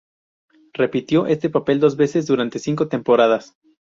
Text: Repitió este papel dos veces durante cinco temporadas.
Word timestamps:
Repitió 0.73 1.27
este 1.27 1.51
papel 1.51 1.79
dos 1.79 1.95
veces 1.95 2.25
durante 2.25 2.57
cinco 2.57 2.87
temporadas. 2.87 3.55